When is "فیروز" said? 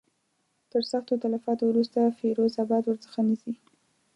2.19-2.53